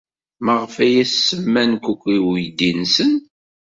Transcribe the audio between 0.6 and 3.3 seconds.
ay as-semman Cook i uydi-nsen?